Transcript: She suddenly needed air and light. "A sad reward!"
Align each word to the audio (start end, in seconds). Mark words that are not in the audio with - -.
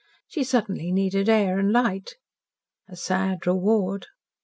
She 0.27 0.43
suddenly 0.43 0.91
needed 0.91 1.29
air 1.29 1.59
and 1.59 1.71
light. 1.71 2.15
"A 2.89 2.95
sad 2.95 3.45
reward!" 3.45 4.07